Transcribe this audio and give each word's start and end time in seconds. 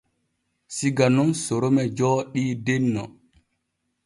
Siga 0.75 1.05
nun 1.15 1.29
Sorome 1.43 1.83
jooɗii 1.97 2.51
denno. 2.65 3.03